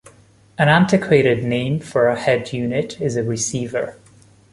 An 0.57 0.67
antiquated 0.67 1.43
name 1.43 1.79
for 1.79 2.07
a 2.07 2.19
head 2.19 2.51
unit 2.53 2.99
is 2.99 3.15
a 3.15 3.21
receiver. 3.23 3.97